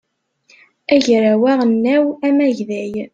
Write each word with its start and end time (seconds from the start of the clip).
agraw 0.95 1.41
aɣelnaw 1.51 2.05
amagday 2.27 2.93